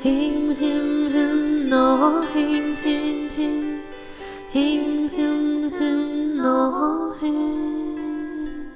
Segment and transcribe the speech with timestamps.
[0.00, 3.82] Him him him no him him him
[4.52, 8.68] him him him no him。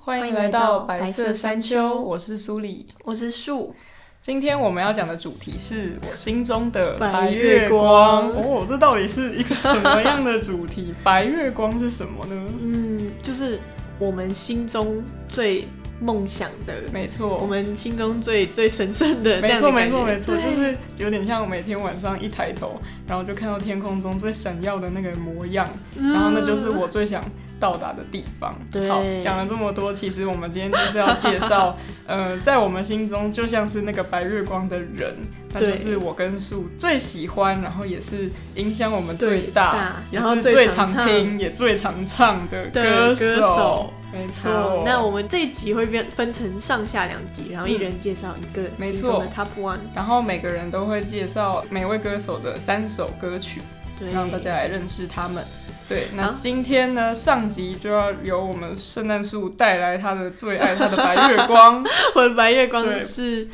[0.00, 2.88] 欢迎来到白色山丘，我是苏里。
[3.04, 3.72] 我是树，
[4.20, 10.92] 今天我们要讲的主题是我心中的白月月光哦，这到底是一个什么样的主题？
[11.04, 12.34] 白月光是什么呢？
[12.60, 13.60] 嗯，就是
[14.00, 15.68] 我们心中最
[16.00, 25.66] 梦想的，没错，我们心中最最神圣的那没错，没错，没错，就是有点像每天晚上一抬头，然后就看到天空中最闪耀的那个模样，
[25.96, 26.12] 嗯。
[26.12, 27.24] 然后那就是我最想
[27.58, 28.54] 到达的地方。
[28.70, 28.88] 对。
[28.90, 35.14] 好，讲了这么多，其实我们今天就是要介绍， 呃，在我们心中就像是那个白月光的人，
[35.54, 49.44] 那就是我跟树最喜欢，然后也是影响我们最最大，然后最是最常听也最常唱的歌手没错，，那我们这一集会变分成上下两集，然后一人介绍一个嗯没错的错。
[49.44, 53.60] Top One，然后每个人都会介绍每位歌手的三首歌曲，
[53.98, 55.44] 对，让大家来认识他们。
[55.88, 61.84] 对，那今天呢，上集就要由我们圣诞树带来他的最爱，他的白月光，
[62.16, 63.00] 我的白月光对。
[63.00, 63.46] 是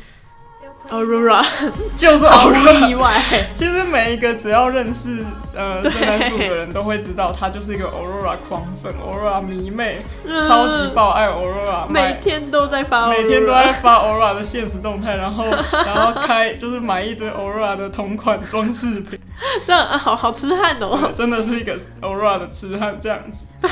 [0.89, 1.43] Aurora，
[1.95, 3.21] 就是毫 Aurora 无意外，
[3.55, 5.23] 其实每一个只要认识
[5.55, 10.03] 呃圣诞树的人都会知道，他就是一个 Aurora 狂粉，Aurora 迷妹，
[10.47, 15.45] 超级爆爱 Aurora，嗯每天都在发每天都在发 Aurora 的现实动态，然后
[15.85, 19.17] 然后开就是买一堆 Aurora 的同款装饰品，
[19.65, 21.11] 这样啊，好好痴汉哦。
[21.15, 23.45] 真的是一个 Aurora 的痴汉这样子。
[23.61, 23.69] 对，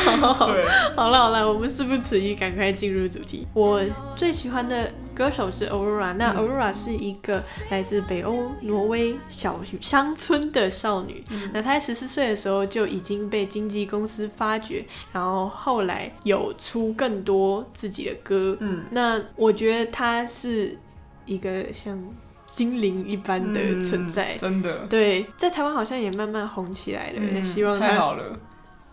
[0.96, 3.48] 好了好了，我们事不迟疑，赶快进入主题。
[3.54, 3.82] 我
[4.16, 11.24] 最喜欢的歌手是 Aurora，那嗯 Aurora 是一个来自北欧挪威小乡村的少女。
[11.30, 18.58] 嗯那她在十四岁的时候就已经被经纪公司发掘，然后后来有出更多自己的歌。
[18.60, 20.78] 嗯，那我觉得她是
[21.26, 22.02] 一个像
[22.48, 24.36] 精灵一般的存在。
[24.36, 28.38] 嗯真的，对，在台湾好像也慢慢红起来了，嗯，希望她太好了，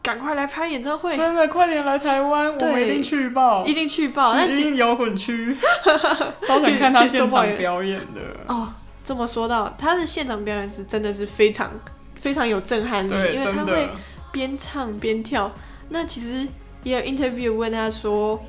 [0.08, 1.14] 赶快来拍演唱会。
[1.14, 4.40] 真的快点来台湾，我们一定去报，一定去报。
[4.40, 5.54] 一定摇滚区，
[6.40, 8.22] 超想看他现场表演的。
[8.46, 8.72] 哦，
[9.04, 11.70] 这么说到他的现场表演是真的是非常
[12.14, 13.86] 非常有震撼力，因为他会，
[14.32, 15.52] 边唱边跳。
[15.90, 16.48] 那其实
[16.84, 18.42] 也有 interview 问他说，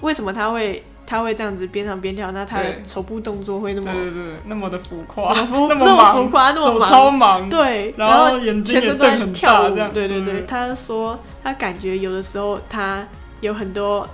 [0.00, 0.82] 为什么他会
[1.14, 2.32] 他会这样子边唱边跳？
[2.32, 6.90] 那他的手部动作会那么对对对，那么的浮夸，那么浮 那那么忙，浮夸那么手忙。
[6.90, 13.06] 超忙，对，然然后后眼睛也瞪很跳这样，对对对，嗯他说他感觉有的时候他
[13.40, 14.08] 有很多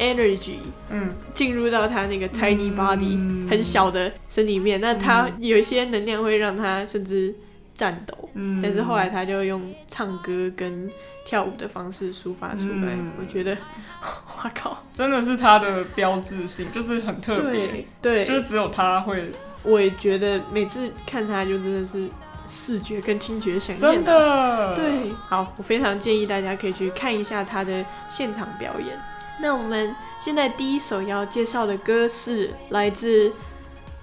[0.00, 0.56] energy
[0.90, 3.46] 嗯，进入到他那个 tiny body、嗯。
[3.48, 7.32] 很小的身体里面，那他有一些能量会让他甚至
[7.74, 8.60] 颤抖，嗯。
[8.62, 10.90] 但是后来他就用唱歌跟
[11.24, 12.92] 跳舞的方式抒发出来。
[12.92, 13.12] 嗯。
[13.20, 13.52] 我觉得，
[14.42, 22.08] 哇靠，真的是他的标志性，就是很特别，对对，就是只有他会，我也觉得每次看他就真的是
[22.46, 24.04] 视觉跟听觉响应、真。
[24.04, 28.98] 的，，对，好，我非常建议大家可以去看一下他的现场表演。
[29.40, 33.32] 那我们现在第一首要介绍的歌是来自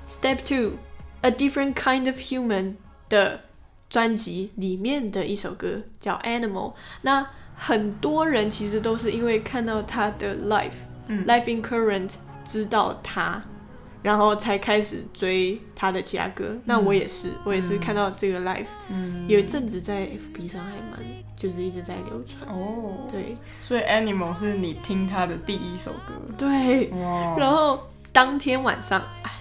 [0.06, 0.74] Step Two
[1.22, 2.76] A Different Kind of Human
[3.08, 3.40] 的
[3.92, 6.74] 专辑里面的一首歌，叫 Animal。
[7.02, 10.72] 那很多人其实都是因为看到他的 Life、
[11.08, 11.26] 嗯。
[11.26, 12.14] Life in Current
[12.46, 13.42] 知道他，
[14.02, 16.56] 然后才开始追他的其他歌。
[16.64, 19.26] 那我也是，我也是看到这个 Life，、嗯。
[19.28, 20.98] 有一阵子在 FB 上还蛮
[21.36, 22.50] 就是一直在流传。
[22.50, 23.36] 哦，对。
[23.62, 27.78] 所以 Animal 是你听他的第一首歌，对，哇，然后
[28.14, 29.32] 当天晚上，哎，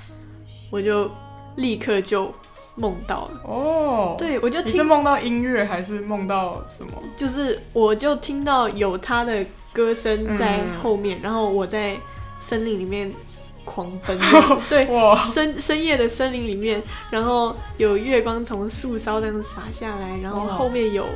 [0.70, 1.08] 我就
[1.55, 2.35] 立刻就
[2.81, 3.41] 梦到了。
[3.44, 6.93] 哦，，对，我就你是听，梦到音乐还是梦到什么？
[7.17, 11.97] 就是我就听到有他的歌声在后面，然后我在
[12.41, 13.12] 森林里面
[13.65, 14.19] 狂奔。
[14.71, 21.06] 对，哇，深深夜的森林里面，然后有月光从树梢这样洒下来，然后哇后面有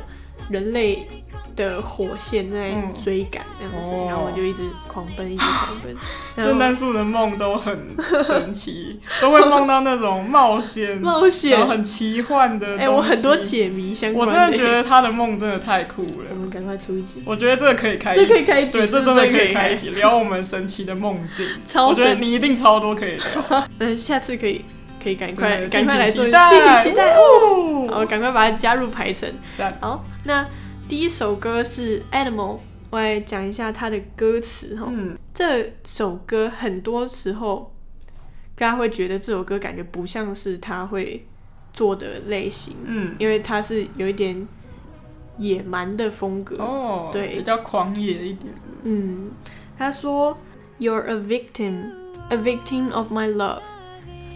[0.49, 1.07] 人类
[1.55, 5.95] 的火线在嗯追赶这样子，哦然后我就一直狂奔，一直狂奔。
[6.35, 12.77] 圣诞树的梦都很神奇，都会梦到那种冒险、 冒险，很奇幻的。
[12.77, 16.25] 哎、我很多，解谜相关我真的觉得他的梦真的太酷了。
[16.31, 16.35] 我。
[16.35, 19.69] 们赶快出一集，我觉得这个可以开一集，这可以开一集对，这这真的可以开可以开。
[19.71, 21.47] 一集，聊我们神奇的梦境。
[21.63, 24.65] 超我觉得你一定超多可以聊， 嗯，下次可以
[25.05, 27.21] 可以赶快对赶快来做，敬请期待哦。
[27.21, 27.87] 哦。
[27.91, 29.31] 好，赶快把它加入排程。
[29.55, 30.43] 赞好，那
[30.89, 32.57] 第一首歌是 Animal
[32.89, 34.87] 我来讲一下它的歌词哈。
[34.89, 37.71] 嗯这首歌很多时候，
[38.55, 41.27] 大家会觉得这首歌感觉不像是他会
[41.71, 44.47] 做的类型，嗯，因为它是有一点
[45.37, 46.55] 野蛮的风格。
[46.57, 48.51] 哦，对比较狂野一点。
[48.81, 49.29] 嗯，
[49.77, 50.35] 他说
[50.79, 51.91] ：“You're a victim,
[52.29, 53.59] a victim of my love。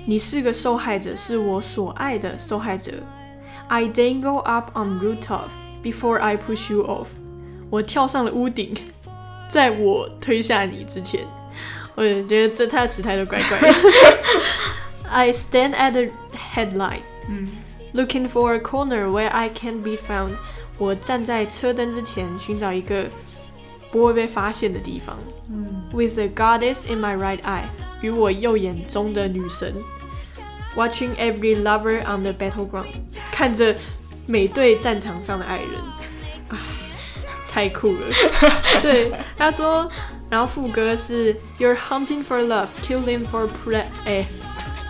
[0.09, 2.93] 你是个受害者，是我所爱的受害者。
[3.69, 5.49] I dangle up on rooftop
[5.83, 7.07] before I push you off。
[7.71, 8.75] 我跳上了屋顶，
[9.49, 11.27] 在我推下你之前。
[11.95, 13.75] 我也觉得这他的时态都怪怪的。
[15.09, 16.13] I stand at the
[16.55, 17.49] headlight。”嗯
[17.95, 20.33] Looking for a corner where I can be found。
[20.79, 23.07] 我站在车灯之前，寻找一个
[23.93, 25.17] 不会被发现的地方。
[25.49, 27.67] 嗯 With a goddess in my right eye，
[28.03, 29.73] 与我右眼中的女神。
[30.77, 32.87] Watching every lover on the battleground，
[33.31, 33.77] 看着
[34.27, 35.69] 每对战场上的爱人。
[36.49, 36.59] 啊，
[37.49, 38.09] 太酷了！
[38.83, 39.89] 对，他说，
[40.29, 44.27] 然后副歌是 You're hunting for love, killing for ple 哎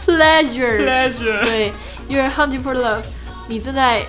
[0.06, 0.78] pleasure。
[0.78, 1.44] ，pleasure。
[1.44, 1.72] 对，
[2.08, 3.05] You're hunting for love，
[3.46, 4.06] 你正在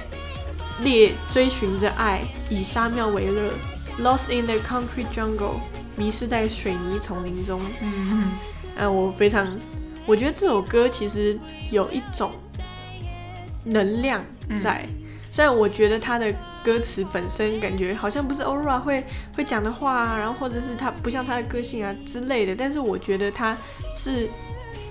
[0.80, 3.52] 猎追寻着爱，以沙庙为乐，
[4.00, 5.60] Lost in the concrete jungle，
[5.98, 7.62] 迷失在水泥丛林中。
[7.81, 8.31] 嗯
[8.78, 9.46] 嗯，我非常，
[10.11, 11.39] 我觉得这首歌其实
[11.71, 12.33] 有一种
[13.67, 14.21] 能量
[14.61, 14.85] 在。
[15.31, 16.35] 虽然我觉得它的
[16.65, 23.57] 歌词本身感觉好像不是 Aurora 会会讲的话啊，然后或者是他不像他的个性啊之类的，但是我觉得他
[23.95, 24.29] 是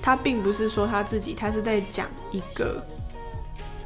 [0.01, 2.81] 他并不是说他自己，他是在讲一个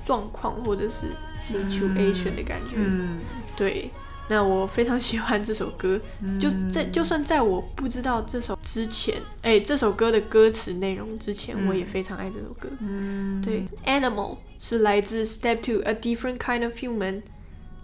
[0.05, 1.07] 状况或者是
[1.41, 2.75] situation 的感觉。
[2.77, 3.21] 嗯
[3.55, 3.89] 对，
[4.29, 5.99] 那我非常喜欢这首歌，
[6.39, 12.69] 就在就算在我不知道这首之前，哎、这首歌的歌词内容之前，我也非常爱这首歌。
[12.79, 14.37] 嗯，对，Animal。
[14.59, 17.21] 是来自 Step Two A Different Kind of Human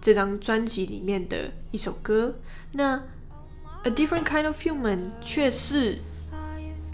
[0.00, 2.34] 这张专辑里面的一首歌。
[2.72, 3.02] 那
[3.82, 5.98] A Different Kind of Human 却是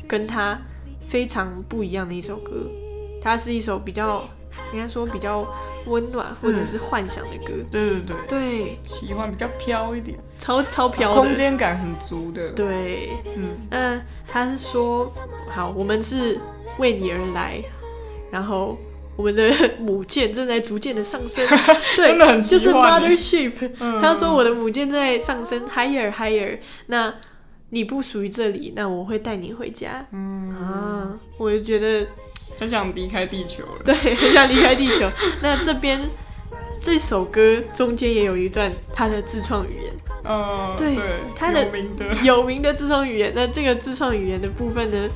[0.09, 0.61] 跟它
[1.09, 2.69] 非常不一样的一首歌，
[3.23, 4.29] 它是一首比较
[4.73, 5.47] 应该说比较
[5.87, 7.55] 温暖或者是幻想的歌。
[7.71, 13.51] 对对对，对，喜欢比较飘一点，超超飘空间感很足的。，对，嗯。
[13.71, 15.11] 嗯，他是说，
[15.49, 16.39] 好，我们是
[16.79, 17.63] 为你而来，
[18.31, 18.77] 然后
[19.17, 21.47] 我们的母舰正在逐渐的上升，
[21.97, 23.01] 对，真的很就是奇幻。
[23.01, 23.71] 欸 mothership。
[23.81, 26.59] 嗯他说我的母舰正在上升，higher higher。
[26.87, 27.15] 那
[27.71, 30.07] 你不属于这里，那我会带你回家。
[30.13, 32.07] 嗯，啊，我就觉得
[32.59, 33.83] 很想离开地球了。
[33.85, 35.09] 对， 很想离开地球。
[35.43, 36.01] 那这边
[36.81, 39.93] 这首歌中间也有一段他的自创语言。
[40.25, 41.05] 呃，对对，
[41.37, 43.33] 他的有名的， 有名的自创语言。
[43.35, 45.09] 那这个自创语言的部分呢，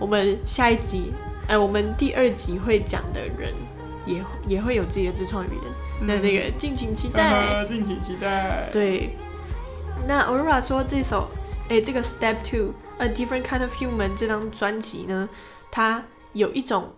[0.00, 1.12] 我们下一集，
[1.46, 3.52] 哎、我们第二集会讲的人
[4.04, 5.72] 也也会有自己的自创语言。
[6.00, 7.30] 那那个敬请期待。
[7.30, 8.68] 呃 敬请期待。
[8.72, 9.16] 对，
[10.08, 11.28] 那 Aurora 说这首，
[11.68, 15.28] 哎、这个 Step Two A Different Kind of Human 这张专辑呢，
[15.70, 16.02] 它
[16.32, 16.92] 有一种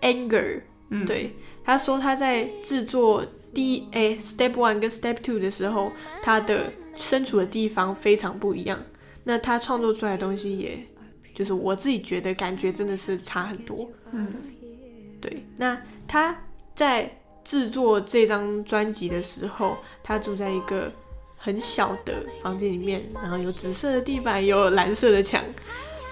[0.00, 1.34] anger，嗯，对，
[1.64, 8.78] 他说他在制作第一诶 Step One 跟 Step Two 的时候，他的身处的地方非常不一样。
[9.24, 10.86] 那他创作出来的东西也，
[11.34, 13.88] 就是我自己觉得感觉真的是差很多。
[14.12, 14.26] 嗯
[15.20, 16.36] 对，那他
[16.74, 17.10] 在
[17.42, 20.92] 制作这张专辑的时候，他住在一个
[21.36, 25.42] 很小的房间里面，然后有紫色的地板，有蓝色的墙，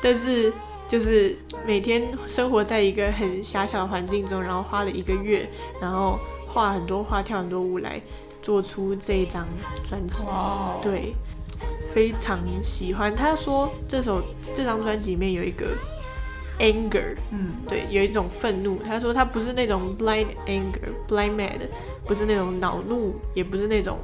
[0.00, 0.50] 但是
[0.92, 1.34] 就是
[1.66, 5.48] 每天生活在一个很狭小的环境中，然后花了一个月，
[5.80, 7.98] 然后画很多画，跳很多舞来
[8.42, 9.48] 做出这一张
[9.82, 10.22] 专辑。
[10.82, 11.14] 对，
[11.94, 13.14] 非常喜欢。
[13.14, 14.22] 他说这首
[14.52, 15.74] 这张专辑里面有一个
[16.58, 18.76] anger，嗯对，有一种愤怒。
[18.84, 21.60] 他说他不是那种 blind anger、blind mad，
[22.06, 23.98] 不是那种恼怒，也不是那种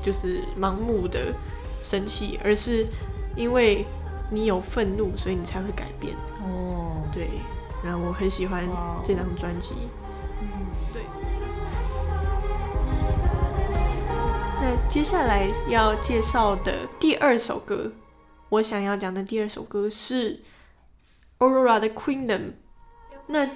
[0.00, 1.34] 就是盲目的
[1.78, 2.86] 生气，而是
[3.36, 3.84] 因为
[4.32, 6.16] 你有愤怒，所以你才会改变。
[6.40, 7.28] 哦，对，
[7.84, 9.74] 然后我很喜欢哇这张专辑。
[10.40, 10.48] 嗯
[10.92, 11.02] 对。
[14.60, 17.92] 那接下来要介绍的第二首歌，
[18.48, 20.40] 我想要讲的第二首歌是
[21.38, 22.52] Aurora 的 Queendom。
[23.26, 23.48] 那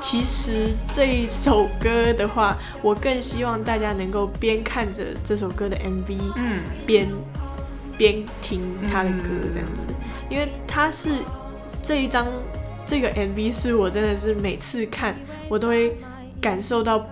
[0.00, 7.08] 其实这一首歌的话，我更希望大家能够边看着这首歌的 MV，嗯边
[7.98, 9.86] 边听他的歌嗯这样子，
[10.30, 11.10] 因为他是
[11.82, 12.26] 这一张
[12.86, 15.14] 这个 MV 是我真的是每次看
[15.50, 15.94] 我都会
[16.40, 17.04] 感受到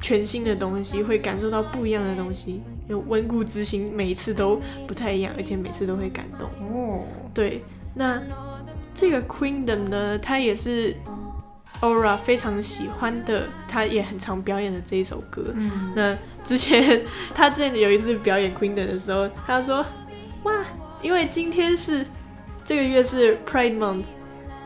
[0.00, 6.48] 全新的东西，会感受到不一样的东西，有温故知新，每一次都不太一样，而且每次都会感动。
[6.60, 7.62] 哦，对，
[7.94, 8.22] 那
[8.94, 10.96] 这个 Queendom 呢，他也是
[11.80, 15.52] Aura 非常喜欢的，他也很常表演的这一首歌。
[15.54, 17.02] 嗯那之前
[17.34, 19.84] 他之前有一次表演 Queendom 的时候，他说
[20.44, 20.64] 哇，
[21.00, 22.06] 因为今天是
[22.64, 24.08] 这个月是 Pride Month，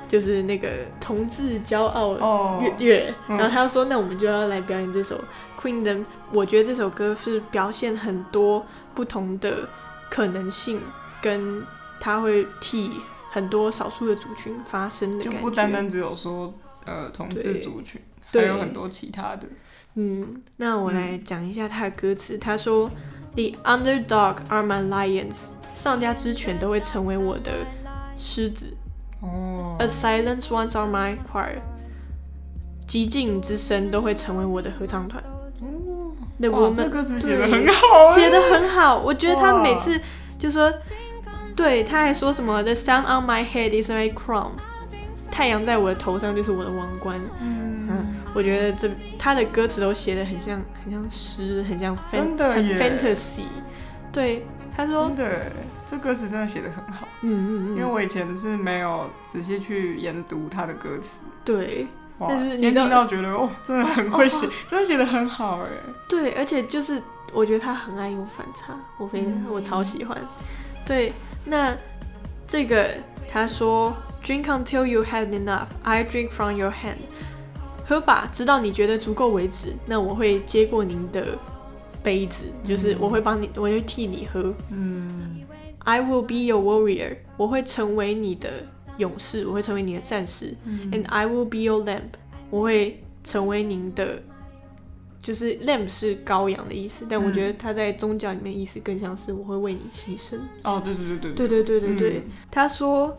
[0.08, 0.68] 就是那个
[1.00, 5.22] 同志骄傲哦月月，嗯然后他说，那我们就要来表演这首
[5.60, 6.04] Queendom。
[6.32, 8.64] 我觉得这首歌是表现很多
[8.94, 9.68] 不同的
[10.10, 10.80] 可能性，
[11.20, 11.64] 跟
[12.00, 12.90] 他会替
[13.30, 15.44] 很多少数的族群发声的就感觉。
[15.44, 16.54] 不单单只有说
[16.84, 19.46] 呃同志族群，还对有很多其他的。
[19.94, 22.36] 嗯，那我来讲一下他的歌词。
[22.36, 22.90] 他说
[23.34, 27.52] ：“The underdog are my lions，上家之犬都会成为我的
[28.16, 28.66] 狮子。
[29.20, 29.76] 哦。
[29.78, 31.58] A silent ones are my choir，
[32.88, 35.22] 寂静之声都会成为我的合唱团。
[36.50, 39.98] 哇，这 woman 歌词写对的很好欸，写的很好，我觉得他每次
[40.38, 40.72] 就说，
[41.54, 44.50] 对，他还说什么 The sun on my head is my crown，
[45.30, 47.18] 太阳在我的头上就是我的王冠。
[47.40, 52.78] 嗯，嗯，我觉得这他的歌词都写的很像，很像诗，很像 fan, 很真的耶。
[52.78, 53.44] fantasy。
[54.12, 54.44] 对，
[54.76, 55.52] 他说真，的欸，
[55.86, 61.20] 这歌词真的写的很好，嗯嗯嗯，因为我以前是没有仔细去研读他的歌词。
[61.44, 61.86] 对
[62.18, 65.68] 哇，但是你都今天听到觉得哦，真的很会写，真的写的很好哎。
[66.08, 67.00] 对，而且就是
[67.32, 70.18] 我觉得他很爱用反差，我非常、嗯我超喜欢。
[70.84, 71.12] 对，
[71.44, 71.76] 那
[72.48, 72.88] 这个
[73.28, 76.96] 他说，Drink until you had enough, I drink from your hand。
[77.88, 81.38] 喝吧，直到你觉得足够为止，那我会接过您的
[82.02, 84.52] 杯子，就是我会帮你，我会替你喝。
[84.72, 85.45] 嗯
[85.86, 88.50] I will be your warrior，我会成为你的
[88.98, 90.52] 勇士，我会成为你的战士。
[90.90, 92.10] And 嗯 I will be your lamb，
[92.50, 94.20] 我会成为您的，
[95.22, 100.38] 就是 lamb 是羔羊的意思，但我觉得它在宗教里面意思更像是我会为你牺牲。
[100.64, 103.16] 哦，对对对对对对对对对，嗯他说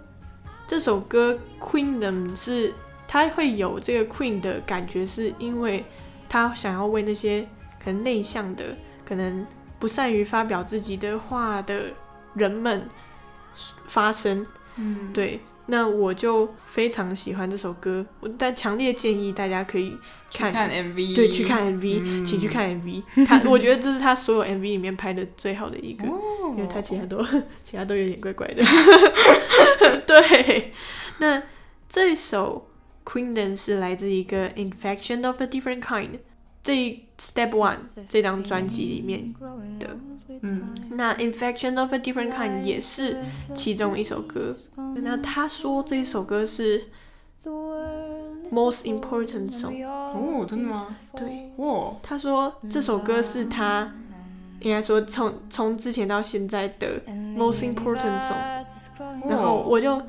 [0.67, 2.73] 这首歌 Queendom 是
[3.07, 5.85] 他会有这个 Queen 的感觉，是因为
[6.27, 7.47] 他想要为那些
[7.81, 9.47] 可能内向的、可能
[9.79, 11.93] 不善于发表自己的话的
[12.37, 12.89] 人们
[13.85, 14.45] 发声。
[14.75, 19.97] 嗯，对，那我就非常喜欢这首歌，我但强烈建议大家可以
[20.31, 20.51] 看。
[20.51, 23.03] 看 MV，对，去看 MV，、嗯请去看 MV。
[23.25, 26.07] 他，我觉得这是他所有 MV 里面拍的最好的一个。
[26.07, 26.21] 哦
[26.55, 27.21] 因为他其他都
[27.63, 28.63] 其他都有点怪怪的。
[30.07, 30.73] 对，
[31.19, 31.43] 那
[31.89, 32.69] 这首
[33.05, 36.19] Queendom 是来自一个 Infection of a Different Kind
[36.63, 39.33] 这 Step One 这张专辑里面
[39.79, 39.97] 的。
[40.41, 43.17] 嗯那 Infection of a Different Kind 也是
[43.55, 44.55] 其中一首歌。
[44.97, 46.83] 那他说这一首歌是
[48.51, 49.83] Most Important Song。
[49.83, 50.95] 哦，真的吗？
[51.15, 53.91] 对，哇，他说这首歌是他
[54.59, 57.01] 应该说从从之前到现在的
[57.35, 58.63] Most Important Song。
[59.27, 59.99] 然后我就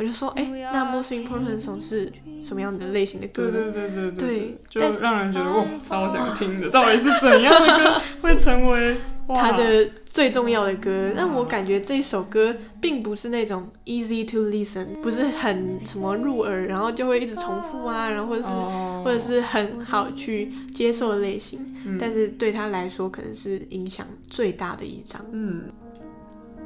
[0.00, 0.42] 我就说，哎、
[0.72, 3.50] 那 most important song 是什么样的类型的歌呢？
[3.50, 8.96] 对对对对对就让人觉得哇，超想听的，到底是怎样的歌 会成为
[9.28, 19.02] 他的最重要的歌，但我感觉这首歌并不是那种 easy to listen，不是很什么入耳，然后就会一直重复啊，然后或者是、哦。
[19.04, 21.98] 或者是很好去接受的类型，嗯。
[21.98, 25.20] 但是对他来说可能是影响最大的一张。
[25.30, 25.64] 嗯。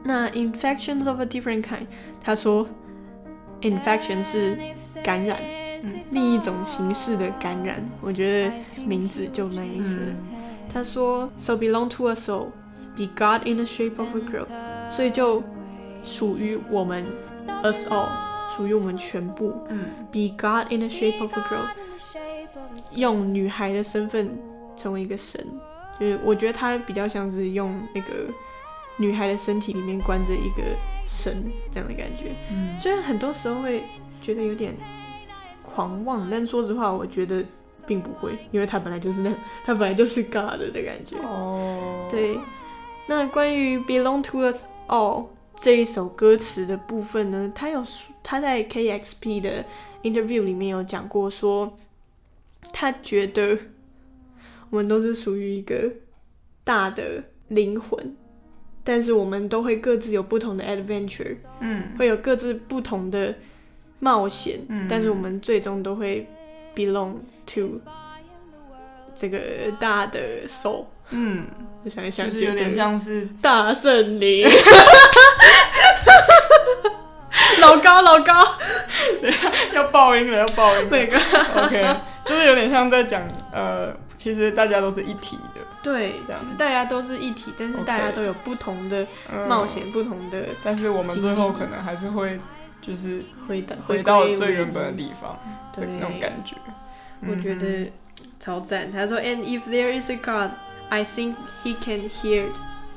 [0.05, 1.87] 那 infections of a different kind，
[2.21, 2.69] 他说
[3.64, 4.56] infection 是
[5.02, 5.38] 感染，
[5.83, 7.83] 嗯，另一种形式的感染。
[8.00, 8.52] 我觉得
[8.87, 9.99] 名字就蛮意思
[10.73, 12.49] 他说，so belong to a soul,
[12.97, 14.47] be God in the shape of a girl，
[14.90, 15.42] 所以就
[16.02, 17.04] 属于我们
[17.62, 18.09] us all，
[18.49, 19.54] 属于我们全部。
[19.68, 21.66] 嗯 be God in the shape of a girl，
[22.94, 24.37] 用女孩的身份
[24.76, 25.44] 成为一个神，
[25.99, 28.12] 就是我觉得他比较像是用那个
[28.97, 30.63] 女孩的身体里面关着一个
[31.07, 32.33] 神这样的感觉。
[32.51, 33.83] 嗯虽然很多时候会
[34.21, 34.75] 觉得有点
[35.63, 37.45] 狂妄，但说实话，我觉得
[37.87, 39.35] 并不会，因为他本来就是那，
[39.65, 41.17] 他本来就是 God 的感觉。
[41.19, 42.39] 哦，对，
[43.07, 47.85] 那关于 Belong to Us All 这一首歌词的部分呢，他有
[48.23, 49.65] 他在 KXP 的
[50.03, 51.77] interview 里面有讲过说，
[52.73, 53.59] 他觉得
[54.71, 55.93] 我们都是属于一个
[56.65, 58.17] 大的灵魂，
[58.85, 63.35] 但是我们都会各自有不同的 adventure，嗯会有各自不同的
[64.00, 66.29] 冒险，嗯但是我们最终都会
[66.76, 67.14] belong
[67.47, 67.81] to
[69.14, 69.38] 这个
[69.81, 70.85] 大的 soul。
[71.11, 71.47] 嗯，
[71.83, 74.47] 我想一想，就是有点像是大圣灵。
[77.61, 78.33] 老高，老高，
[79.75, 80.88] 要爆音了，要爆音了。
[80.91, 81.19] 那个
[81.62, 83.23] OK，就是有点像在讲
[83.53, 92.40] 呃，其实大家都是一体的，对，其实大家都是一体，但是大家都有不同的嗯冒险，不同的但是我们最后可能还是会
[92.81, 95.38] 就是回到回到最原本的地方
[95.75, 96.57] 的对那种感觉。
[97.28, 97.93] 我觉得
[98.40, 98.90] 超赞。
[98.90, 100.52] 他说，And if there is a God,
[100.88, 102.47] I think He can hear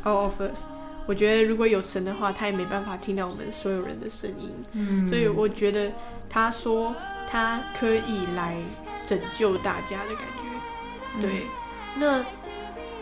[0.05, 0.67] all of us。
[1.07, 4.49] 我觉得如果有神的话，他也没办法听到我们所有人的声音。
[4.71, 5.91] 嗯，所以我觉得
[6.29, 6.95] 他说
[7.29, 8.55] 他可以来
[9.03, 10.56] 拯救大家的感觉。
[11.19, 11.47] 对，
[11.95, 12.23] 那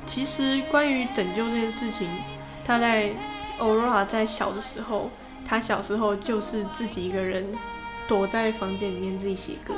[0.05, 2.09] 其实关于拯救这件事情，
[2.65, 3.11] 他在
[3.59, 5.09] Aurora 在小的时候，
[5.45, 7.47] 他小时候就是自己一个人
[8.07, 9.73] 躲在房间里面自己写歌，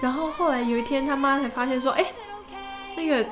[0.00, 2.04] 然后后来有一天他妈才发现说，哎、
[2.96, 3.24] 那个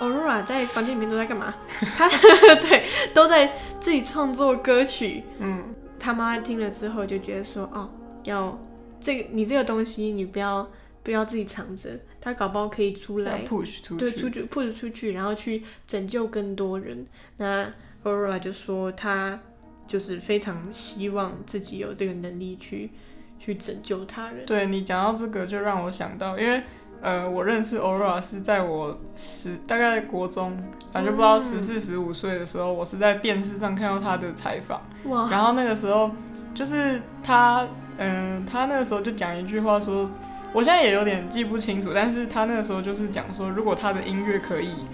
[0.00, 1.54] Aurora 在房间里面都在干嘛？
[1.96, 2.08] 他
[2.60, 5.74] 对都在自己创作歌曲，嗯。
[5.96, 7.88] 他妈听了之后就觉得说，哦，
[8.24, 8.58] 要
[9.00, 10.68] 这个你这个东西你不要
[11.02, 17.06] 不要自己藏着，他搞不好可以出来，push 出对，出去 push 出去，然后去拯救更多人。
[17.36, 17.70] 那
[18.02, 19.38] Aurora 就说他
[19.86, 22.90] 就是非常希望自己有这个能力去
[23.38, 24.46] 去拯救他人。
[24.46, 26.62] 对你讲到这个，就让我想到，因为
[27.02, 30.56] 呃，我认识 Aurora 是在我十大概国中，
[30.90, 31.40] 反正不知道嗯。
[31.42, 36.10] 十四十五岁的时候，我是在电视上看到他的采访，哇，然后那个时候
[36.54, 40.10] 就是他，嗯、他那个时候就讲一句话说，
[40.54, 44.86] 我现在也有点记不清楚，但是他那个时候就是讲说，如果他的音乐可以，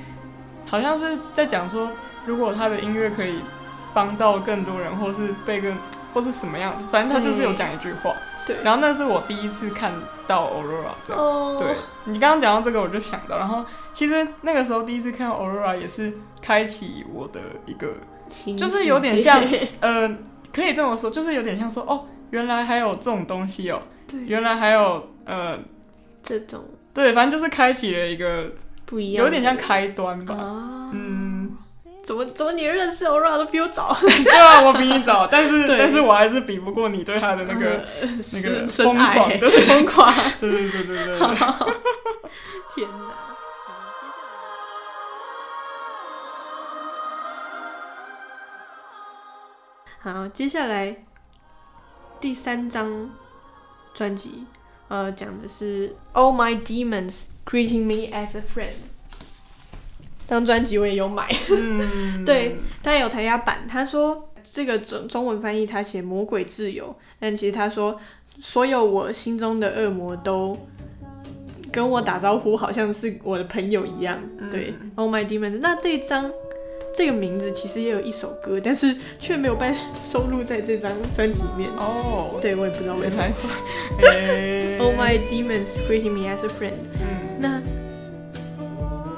[0.67, 1.91] 好像是在讲说，
[2.27, 3.41] 如果他的音乐可以
[3.95, 5.77] 帮到更多人，或是被更
[6.15, 8.15] 或是什么样，反正他就是有讲一句话。
[8.47, 9.93] 对然后那是我第一次看
[10.27, 11.23] 到 Aurora 这样。
[11.23, 11.77] 哦，对
[12.07, 13.63] 你刚刚讲到这个，我就想到，然后
[13.93, 17.89] 其实那个时候第一次看到 Aurora 也是开启我的一个
[18.57, 19.43] 就是有点像
[19.81, 20.17] 呃，
[20.55, 24.21] 可以这么说，就是有点像说，哦，原来还有这种东西哦，对。
[24.27, 25.59] 原来还有呃，
[26.23, 26.65] 这种。
[26.93, 28.51] 对，反正就是开启了一个，
[28.85, 30.35] 不一样，有点像开端吧。
[30.35, 31.57] 啊，嗯，
[32.03, 33.95] 怎么怎么你认识 Aurora 都比我早？
[34.03, 39.37] 对啊，我比你早， 但是但是我还是比不过你对他的那个，呃那个疯狂爱。
[39.39, 41.19] 对 疯狂，对对对对对。
[41.19, 41.19] 对，
[42.75, 43.15] 天哪！
[50.03, 51.05] 好，接下来
[52.19, 53.11] 第三张
[53.95, 54.45] 专辑，
[54.89, 58.69] 呃，讲的是《All My Demons Greeting Me as a Friend》。
[60.27, 63.67] 这张专辑我也有买，嗯， 对，他有台压版。
[63.69, 67.99] 他说这个中中文翻译他写“魔鬼自由”，但其实他说
[68.39, 70.57] 所有我心中的恶魔都
[71.73, 74.21] 跟我打招呼，好像是我的朋友一样。
[74.53, 75.59] 对，Oh my demons。
[75.61, 76.31] 那这一张
[76.93, 81.71] 这个名字其实也有一首歌，但是却没有被收录在这张专辑里面。
[81.79, 83.25] 哦，对我也不知道为什么
[84.81, 86.73] Oh my demons greeting me as a friend。
[87.01, 87.61] 嗯那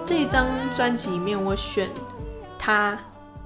[0.05, 1.89] 这一张专辑里面，我选
[2.59, 2.99] 他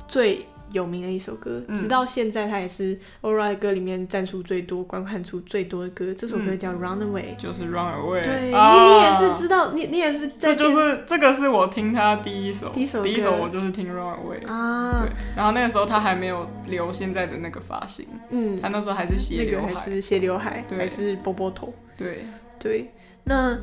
[0.08, 1.74] 最有名的一首歌，嗯。
[1.74, 6.12] 直到现在他也是 Aura 的歌里面赞数最多、观看数最多的歌。
[6.14, 7.36] 这首歌叫《Runaway》。
[7.36, 8.74] 就是 Run Away，对、啊。
[8.74, 15.02] 你，你也是知道，你你也是在这就是这个是我听他第一首，第一首第一首我就是听 Run Away，啊。
[15.02, 18.60] 对，，然后那个时候他还没有留现在的那个发型，嗯。
[18.60, 20.78] 他，那时候还是斜刘海，个还是斜刘海，对。
[20.78, 22.26] 还是波波头，对，
[22.58, 22.90] 对。
[23.28, 23.58] 那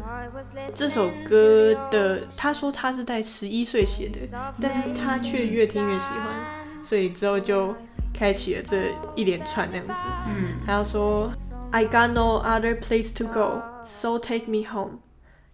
[0.76, 4.20] 这首歌的，他说他是在十一岁写的，
[4.62, 7.76] 但是他却越听越喜欢，所以之后就
[8.14, 9.94] 开启了这一连串那样子。
[10.28, 10.54] 嗯。
[10.66, 11.32] 他要说
[11.72, 15.00] ，I got no other place to go, so take me home,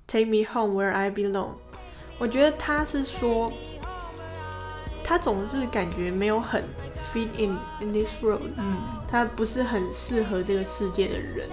[0.07, 1.51] take me home where I belong。
[2.17, 3.51] 我觉得他是说，
[5.03, 6.63] 他总是感觉没有很
[7.13, 8.77] fit in in this world，嗯。
[9.07, 11.49] 他不是很适合这个世界的人，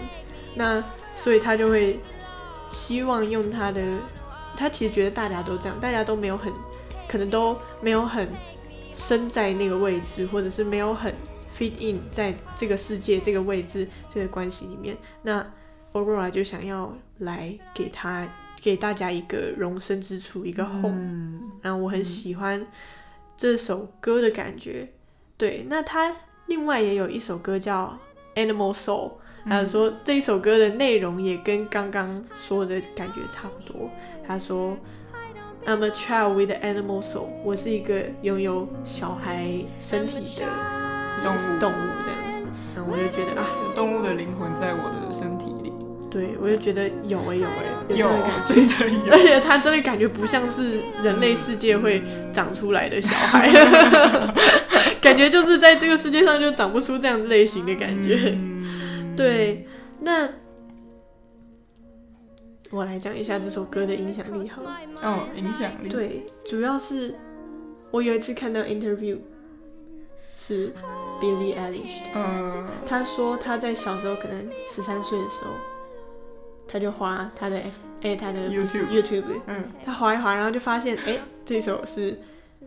[0.54, 0.84] 那
[1.14, 1.98] 所以他就会
[2.68, 3.80] 希望用他的，
[4.54, 6.52] 他其实觉得大家都这样，大家都没有很，
[7.08, 8.28] 可能都没有很
[8.96, 11.14] 身在那个位置，或者是没有很
[11.56, 15.46] fit in 在这个世界这个位置这个关系里面，那
[15.92, 18.26] Aurora 就想要来给他
[18.60, 20.96] 给大家一个容身之处，一个 home。
[20.96, 22.66] 嗯然后我很喜欢
[23.36, 24.88] 这首歌的感觉。
[25.36, 27.98] 对，那他另外也有一首歌叫
[28.40, 29.10] 《Animal Soul》，
[29.44, 33.90] 还有说这一首歌的内容也跟刚刚说的感觉差不多。
[34.26, 34.76] 他说
[35.66, 39.46] ：“I'm a child with an animal soul，我是一个拥有小孩
[39.80, 40.46] 身体的
[41.22, 42.38] 动物动物这样子。”
[42.76, 45.72] 然后我就觉得啊，有动物的灵魂在我的身体里，
[46.10, 48.54] 对我就觉得有哎、有哎、有这有个感觉。
[48.54, 52.02] 真的有而，且他真的感觉不像是人类世界会
[52.32, 53.50] 长出来的小孩，
[55.00, 58.34] 感觉就是在这个世界上就长不出这样类型的感觉。
[58.36, 59.66] 嗯，对，
[60.00, 60.28] 那
[62.70, 64.76] 我来讲一下这首歌的影响力好了。
[65.02, 67.14] 哦，影响力，，对，主要是
[67.92, 69.18] 我有一次看到 interview
[70.36, 70.72] 是
[71.20, 72.66] Billie Eilish 的，嗯。
[72.84, 75.50] 他说他在小时候可能十三岁的时候，
[76.66, 79.64] 他就滑他的 F 哎、他的 YouTube YouTube 嗯。
[79.84, 82.18] 他滑一滑，然后就发现，哎、这首是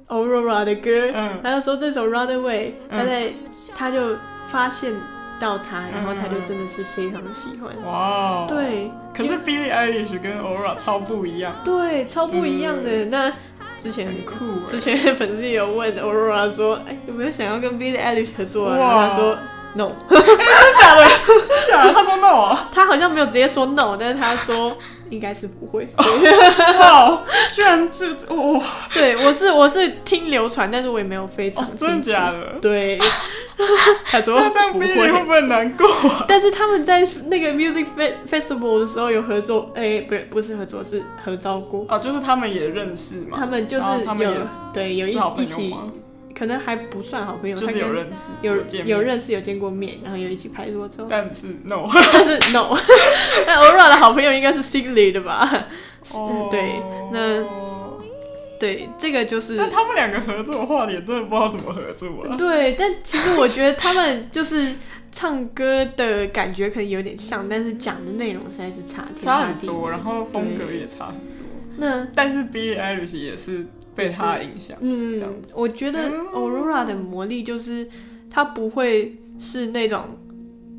[0.07, 1.39] Aurora 的歌，嗯。
[1.43, 3.33] 他就说这首 Runaway，嗯他在
[3.75, 4.15] 他就
[4.47, 4.95] 发现
[5.39, 7.71] 到他，然后他就真的是非常的喜欢。
[7.85, 8.45] 哇哦，。
[8.47, 12.89] 对，可是 Billie Eilish 跟 Aura 超不一样，对，超不一样的。
[12.89, 13.31] 嗯那
[13.77, 14.65] 之前很酷欸。
[14.67, 18.77] 之前粉丝有问 Aurora 说，哎，有没有想要跟 Billie Eilish 合作啊？
[18.77, 19.37] 然后哇他说
[19.73, 20.25] No， 真的
[20.81, 21.05] 假的？
[21.07, 21.93] 真的假的？
[21.95, 22.69] 他说 no 啊！
[22.73, 24.75] 他好像没有直接说 No，但是他说
[25.09, 25.87] 应该是不会。
[25.95, 27.21] 哇，
[27.53, 28.61] 居然是哇，
[28.93, 31.65] 对，我是我是听流传，但是我也没有非常。
[31.77, 32.59] 真的假的？
[32.59, 32.99] 对，
[34.05, 35.23] 他说那这样不会会。
[35.23, 36.25] 不会难过啊？
[36.29, 41.85] 但是他们在那个 music fe- festival 的时候有合作，哎、不是不是合作，是合照过。
[41.89, 44.37] 哦，就是他们也认识嘛，他们就是有也
[44.73, 45.75] 对有一一起，
[46.37, 51.05] 可能还不算好朋友，就是有认识，有有认识有见过面，然后有一起拍过照。
[51.09, 51.85] 但是 no。
[52.13, 52.77] 但是 no，
[53.45, 55.65] 那 Aura 的好朋友应该是 Sigly 的吧？
[56.15, 56.75] 哦对
[57.11, 57.43] 那
[58.59, 62.35] 对，这个就是但他们两个合作的话，也真的不知道怎么合作啊。
[62.35, 64.75] 对，但其实我觉得他们 就是
[65.11, 71.47] 唱歌的感觉可能有点像，但是讲的内容实在是差天差差很多，然后风格也差很多。
[71.77, 77.87] 那但是 Billie Eilish 也是被他影响，这样嗯，子我觉得嗯 Aurora 的魔力就是
[78.29, 80.17] 他不会是那种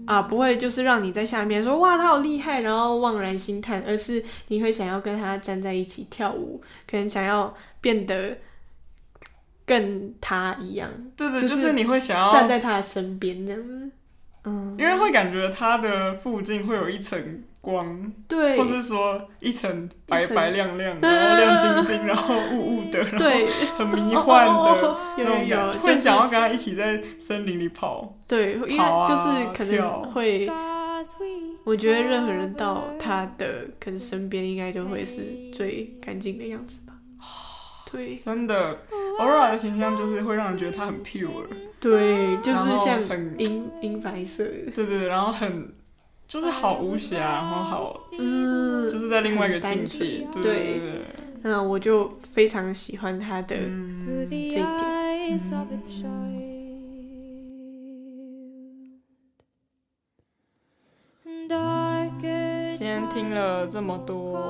[0.07, 8.39] 啊，不会就是让你在下面说哇他好厉害，然后望然兴叹，而是你会想要跟他站在一起跳舞，可能想要变得
[9.67, 13.91] 跟他一样，对对，就就是是你会想要站在他的身边这样子。
[14.45, 28.17] 嗯，因为会感觉他的附近会有一层光，对或是说一层白白亮亮，然后亮晶晶， 然后雾雾的，对，很迷幻的 哦那种感觉，想要跟他一起在森林里跑。
[28.27, 30.51] 对，因为就是可跳能会，
[31.65, 36.90] 我觉得任何人到他的可能身边，应该都会是最干净的样子吧。
[37.93, 38.17] 对。
[38.17, 38.79] 真的
[39.19, 41.47] ，Aura 的形象就是会让人觉得她很 pure，
[41.83, 44.45] 对，就是像很银银白色。
[44.45, 45.73] 的，对对对，然后很
[46.27, 47.87] 就是好无瑕，然后好
[48.19, 50.55] 嗯，就是在另外一个境界，对对对。
[50.81, 51.03] 对，
[51.43, 54.65] 那我就非常喜欢她的嗯，这一点。
[62.77, 64.41] 今天听了这么多，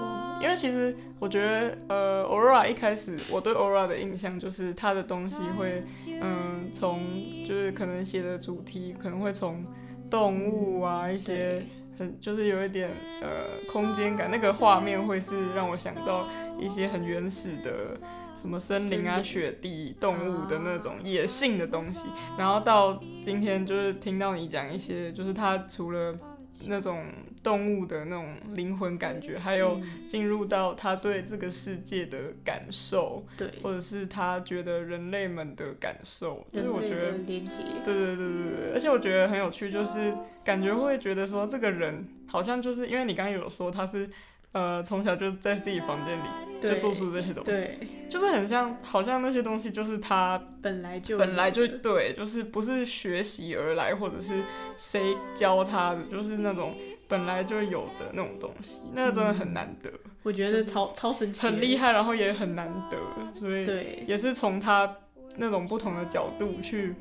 [0.40, 5.83] 因为其实我觉得，呃，Aura 一开始我对 Aura 的印象就是他的东西会，
[6.20, 7.00] 嗯，从
[7.46, 9.62] 就是可能写的主题可能会从
[10.09, 11.62] 动物啊一些
[11.98, 16.26] 很就是有一点呃空间感，那个画面会是让我想到
[16.59, 17.98] 一些很原始的
[18.35, 22.07] 什么森林啊、雪地、动物的那种野性的东西，
[22.38, 26.18] 然后到今天就是听到你讲一些，就是他除了
[26.67, 27.05] 那种
[27.43, 37.19] 动物的那种灵魂感觉，还有进入到他对这个世界的感受，对，或者是他觉得人类们的感受，就是人类的我觉得。
[37.21, 40.13] 对对对对对，而且我觉得很有趣，就是
[40.45, 44.09] 感觉会觉得说这个人好像就是因为你刚刚有说他是
[44.53, 46.23] 呃从小就在自己房间里
[46.61, 54.43] 就做出这些东西，对，就是很像好像那些东西就是他本来就本来就对，就是不是学习而来，或者是
[54.77, 56.75] 谁教他的，就是那种
[57.09, 59.91] 本来就有的那种东西，那个真的很难得，
[60.23, 61.79] 我觉得超超神奇，很厉。
[61.79, 62.99] 害，然后也很难得，
[63.33, 64.97] 所以对，也是从他
[65.37, 66.95] 那种不同的角度去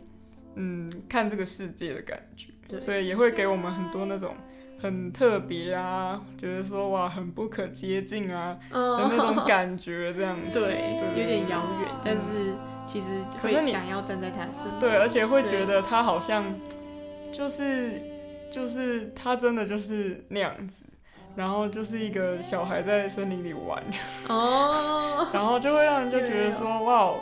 [0.56, 4.34] 嗯看这个世界的感觉，对所以也会给我们很多那种。
[4.82, 10.60] 很特别啊，觉得说哇很不可接近啊的嗯，那种感觉，这样子。
[10.60, 12.54] 对，对有点遥远，但是
[12.86, 13.08] 其实
[13.42, 14.80] 会想要站在他身边。
[14.80, 16.46] 对，而且会觉得他好像
[17.32, 18.02] 就是
[18.52, 20.84] 就是他真的就是那样子，
[21.36, 23.84] 然后就是一个小孩在森林里玩，
[24.30, 27.20] 哦， 然后就会让人就觉得说哇哦，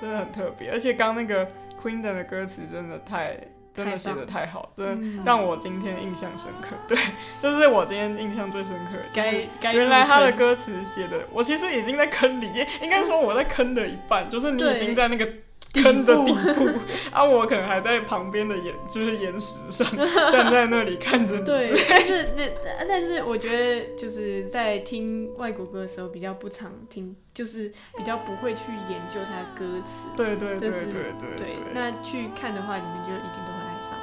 [0.00, 1.48] 真的很特别，而且刚那个
[1.82, 3.36] Queen 的歌词真的太。
[3.78, 6.76] 真的写的太好，真的嗯让我今天印象深刻。
[6.86, 6.98] 对，
[7.40, 9.72] 这是我今天印象最深刻的。
[9.72, 12.48] 原来他的歌词写的，我其实已经在坑里，
[12.82, 15.26] 应该说我在坑的一半，就是你已经在那个
[15.74, 16.78] 坑的底部部，
[17.12, 19.86] 啊，我可能还在旁边的岩，就是岩石上
[20.32, 21.44] 站在那里看着你。
[21.44, 22.42] 对，但是那
[22.88, 30.08] 但是我觉得就是在听外国歌的时候比较不常听，就是比较不会去研究他歌词。
[30.16, 30.82] 对对对对
[31.18, 33.47] 对对，那去看的话，你们就一定。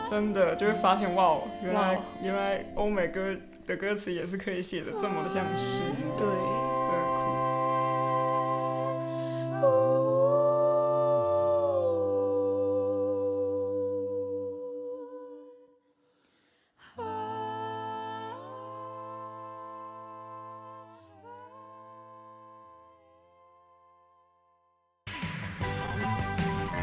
[0.09, 5.81] 真的就会发现哇哦，原来原来欧美歌的歌词也是可以写的这么的像诗，
[6.17, 6.25] 对，
[9.27, 10.45] 真的酷。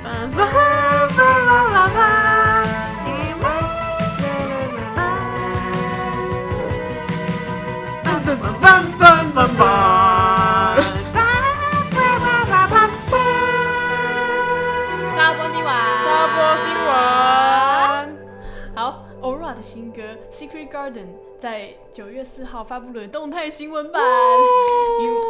[0.03, 0.62] 吧吧
[20.83, 21.05] Garden》
[21.39, 24.03] 在九月四号发布了动态新闻版，
[25.05, 25.21] 因为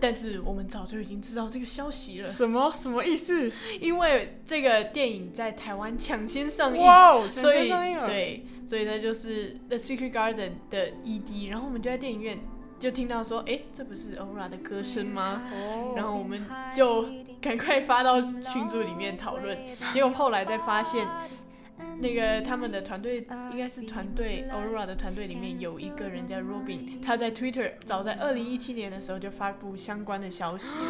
[0.00, 2.72] 但是我们早就已经知道这个消息了，什么？
[2.74, 3.52] 什么意思？
[3.80, 6.82] 因为这个电影在台湾抢先上映，
[7.30, 7.70] 所以
[8.04, 12.40] 对，所以呢就是《The Secret Garden》的 ED，然后我们就在电影院
[12.80, 15.42] 就听到说，哎，这不是 Aura 的歌声吗？
[15.52, 17.06] 哦，然后我们就
[17.40, 19.56] 赶快发到群组里面讨论，
[19.92, 21.06] 结果后来再发现，
[21.98, 30.84] 那个他们的团队应该是团队 Aurora 的团队里面有一个人叫 Robin，他在 Twitter 早在二零一七年的时候就发布相关的消息了，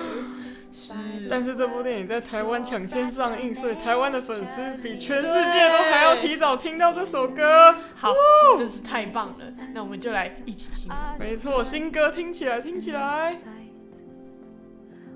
[0.72, 0.94] 是，
[1.28, 7.74] 但是这部电影在台湾抢先上映，所以台湾的粉丝比全世界都还要提早听到这首歌。
[7.94, 8.12] 好，
[8.56, 9.36] 真是太棒了，
[9.74, 11.16] 那我们就来一起欣赏。
[11.18, 13.34] 没错，新歌听起来，听起来。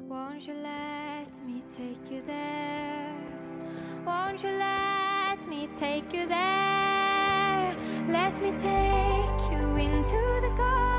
[0.09, 3.15] Won't you let me take you there?
[4.05, 5.10] Won't you let
[5.61, 7.77] me take you there?
[8.09, 10.90] Let me take you into the garden,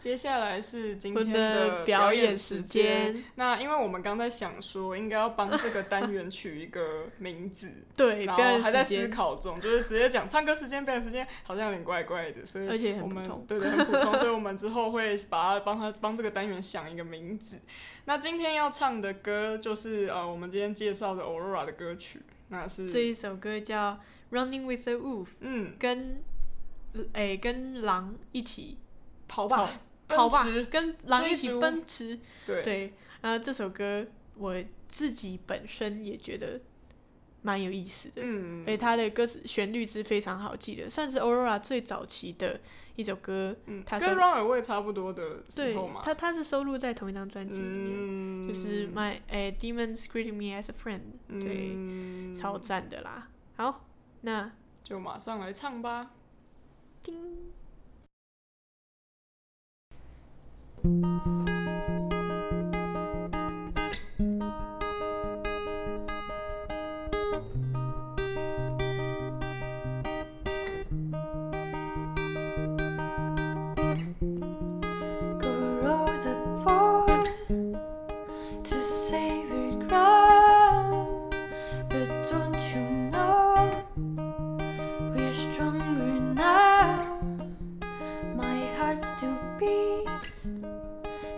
[0.00, 3.12] 接下来是今天的表表演时时间。
[3.12, 3.24] 间。
[3.34, 13.44] 那因为我们刚才想说，应该要帮这个单元取一个名字， 对，然后还在思，考中，就是直接讲唱歌时间、表演时间，好像有点怪怪的，所以而且很我们普通。
[13.46, 17.60] 对对很普通，所以我们之后会把它帮他帮这个单元想一个名字。
[18.06, 23.98] 那今天要唱的歌就是呃，我们今天介绍的 Aurora 的歌曲，那是这一首歌叫
[24.34, 26.22] 《Running with the Wolf》，嗯，跟
[27.12, 28.78] 诶、跟狼一起
[29.28, 29.70] 跑吧，跑
[30.28, 32.18] 吧，跟狼一起奔驰。
[32.46, 34.54] 对对，然后这首歌我
[34.88, 36.60] 自己本身也觉得
[37.42, 42.60] 蛮有意思的，嗯而且它的歌词旋律是非常好记的，算是 Aurora 最早期的
[42.96, 43.56] 一首歌。
[43.66, 53.28] 嗯，跟他收 Run Away 差不多的时候嘛，，它它是收录在同一张专辑里面，嗯，就是 My 诶、Demons Greeting Me as a Friend，、对，嗯超赞的啦。
[53.56, 53.86] 好，
[54.22, 56.10] 那就马上来唱吧。
[57.02, 57.14] 叮。
[60.82, 61.59] Música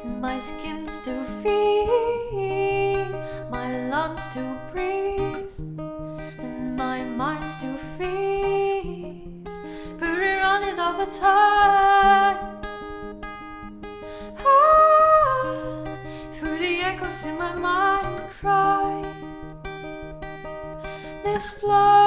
[0.04, 3.10] and my skin still feels,
[3.50, 5.52] my lungs still breathe,
[6.38, 9.54] and my mind still feels.
[9.98, 12.38] But we're running out of time.
[14.38, 15.84] Ah,
[16.34, 19.02] through the echoes in my mind cry
[21.22, 22.01] There's blood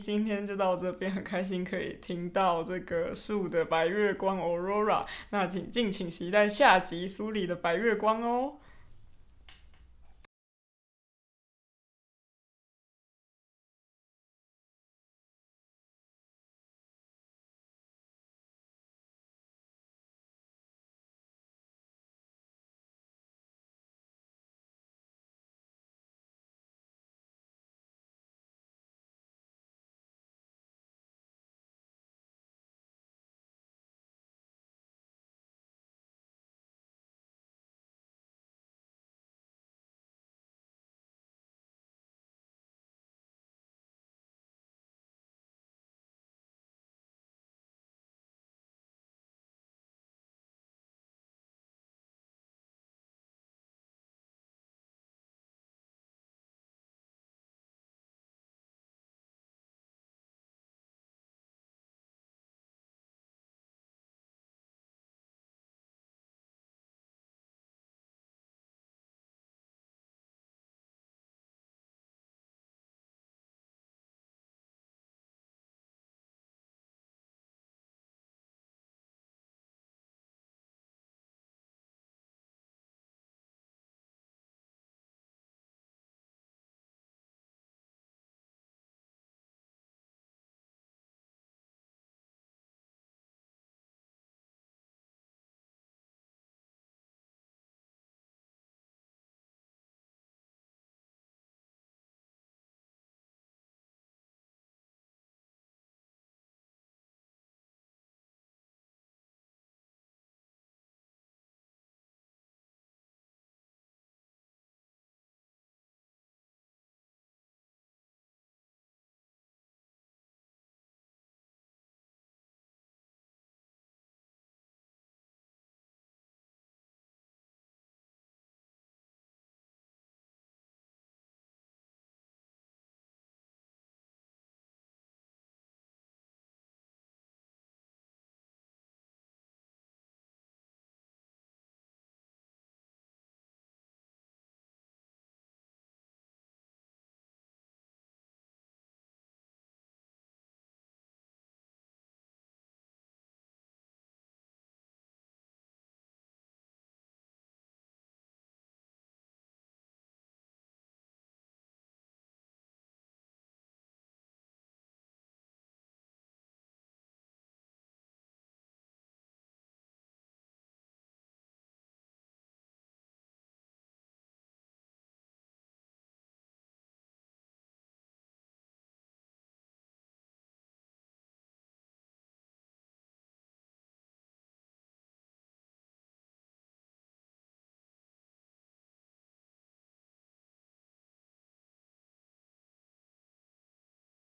[0.00, 5.04] 今天就到这边，很开心可以听到这个树的白月光 Aurora。
[5.30, 8.54] 那请敬请期待下集书里的白月光哦。